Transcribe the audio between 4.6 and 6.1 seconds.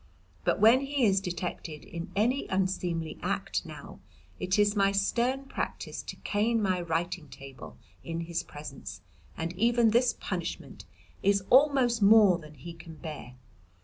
my stern practice